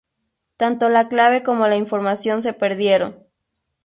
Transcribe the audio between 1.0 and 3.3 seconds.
clave como la información se perdieron.